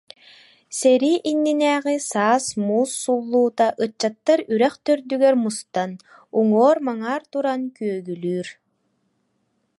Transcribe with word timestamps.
Сэрии 0.77 1.21
иннинээҕи 1.31 1.97
саас 2.11 2.45
муус 2.65 2.91
суллуута 3.03 3.67
ыччаттар 3.83 4.39
үрэх 4.53 4.75
төрдүгэр 4.85 5.35
мустан, 5.43 5.91
уңуор-маңаар 6.39 7.21
туран 7.31 7.61
күөгүлүүр, 7.75 8.47